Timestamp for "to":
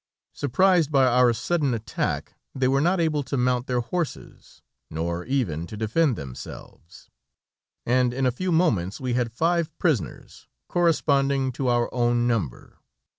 3.21-3.37, 5.67-5.77, 11.51-11.67